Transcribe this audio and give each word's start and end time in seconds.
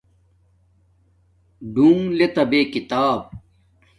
ڈون 1.73 1.97
لتا 2.17 2.43
بے 2.51 2.59
کتاب 2.73 3.19